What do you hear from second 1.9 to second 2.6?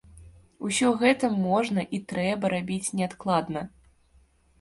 і трэба